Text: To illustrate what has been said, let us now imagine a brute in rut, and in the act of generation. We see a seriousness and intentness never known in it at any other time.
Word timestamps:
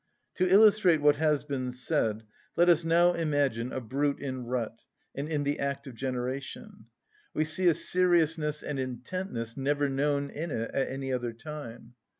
To 0.37 0.49
illustrate 0.51 0.99
what 0.99 1.17
has 1.17 1.43
been 1.43 1.71
said, 1.71 2.23
let 2.55 2.69
us 2.69 2.83
now 2.83 3.13
imagine 3.13 3.71
a 3.71 3.79
brute 3.79 4.19
in 4.19 4.45
rut, 4.45 4.83
and 5.13 5.29
in 5.29 5.43
the 5.43 5.59
act 5.59 5.85
of 5.85 5.93
generation. 5.93 6.85
We 7.35 7.45
see 7.45 7.67
a 7.67 7.75
seriousness 7.75 8.63
and 8.63 8.79
intentness 8.79 9.55
never 9.55 9.89
known 9.89 10.31
in 10.31 10.49
it 10.49 10.71
at 10.73 10.89
any 10.89 11.13
other 11.13 11.33
time. 11.33 11.93